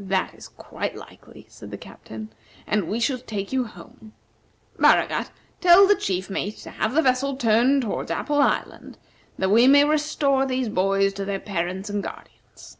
[0.00, 2.30] "That is quite likely," said the Captain,
[2.66, 4.12] "and we shall take you home.
[4.76, 8.98] Baragat, tell the chief mate to have the vessel turned toward Apple Island,
[9.38, 12.76] that we may restore these boys to their parents and guardians."